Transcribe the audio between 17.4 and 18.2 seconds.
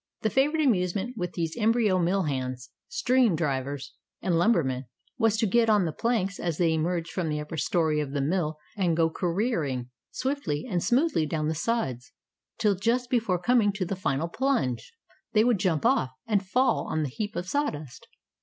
sawdust.